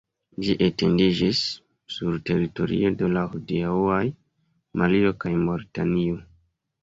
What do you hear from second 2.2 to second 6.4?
teritorio de la hodiaŭaj Malio kaj Maŭritanio.